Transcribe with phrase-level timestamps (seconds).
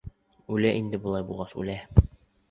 [0.53, 1.77] Үлә инде былай булғас, үлә!